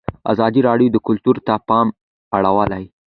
ازادي 0.31 0.61
راډیو 0.67 0.93
د 0.93 0.97
کلتور 1.07 1.35
ته 1.47 1.53
پام 1.69 1.87
اړولی. 2.37 2.83